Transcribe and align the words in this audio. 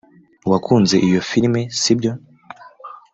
wakunze 0.51 0.95
iyo 1.07 1.19
firime, 1.29 1.61
sibyo 1.79 2.11